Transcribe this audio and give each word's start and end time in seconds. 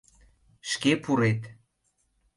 —Шке 0.69 0.91
пурет. 1.03 1.41